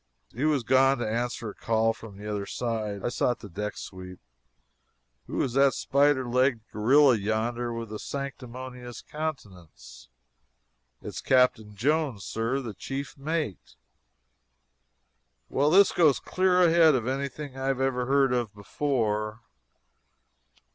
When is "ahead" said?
16.73-16.95